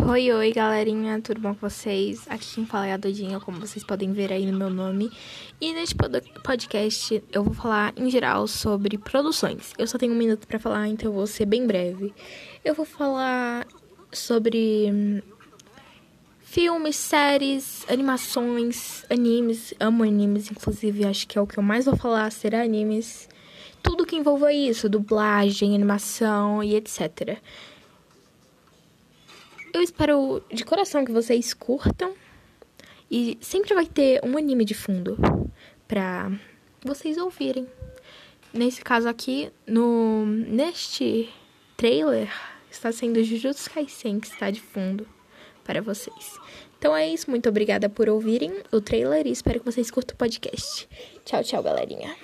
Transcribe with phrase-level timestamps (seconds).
[0.00, 2.24] Oi, oi, galerinha, tudo bom com vocês?
[2.30, 5.10] Aqui quem fala é a Dodinha, como vocês podem ver aí no meu nome.
[5.60, 5.94] E neste
[6.42, 9.72] podcast eu vou falar em geral sobre produções.
[9.76, 12.14] Eu só tenho um minuto para falar, então eu vou ser bem breve.
[12.64, 13.66] Eu vou falar
[14.12, 15.20] sobre hum,
[16.42, 19.74] filmes, séries, animações, animes.
[19.80, 23.28] Amo animes, inclusive, acho que é o que eu mais vou falar, será animes.
[23.82, 27.40] Tudo que envolva isso, dublagem, animação e etc.
[29.78, 32.12] Eu espero de coração que vocês curtam.
[33.08, 35.16] E sempre vai ter um anime de fundo
[35.86, 36.32] pra
[36.84, 37.64] vocês ouvirem.
[38.52, 41.32] Nesse caso aqui, no neste
[41.76, 42.28] trailer,
[42.68, 45.06] está sendo Jujutsu Kaisen que está de fundo
[45.62, 46.40] para vocês.
[46.76, 50.18] Então é isso, muito obrigada por ouvirem o trailer e espero que vocês curtam o
[50.18, 50.88] podcast.
[51.24, 52.16] Tchau, tchau, galerinha.